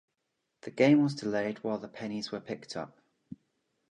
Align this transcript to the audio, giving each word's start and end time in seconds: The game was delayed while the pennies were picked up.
The 0.61 0.71
game 0.71 1.03
was 1.03 1.13
delayed 1.13 1.59
while 1.63 1.77
the 1.77 1.87
pennies 1.87 2.31
were 2.31 2.39
picked 2.41 2.75
up. 2.75 2.99